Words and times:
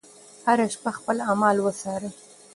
هره 0.45 0.65
شپه 0.73 0.91
خپل 0.97 1.17
اعمال 1.27 1.57
وڅارئ. 1.65 2.11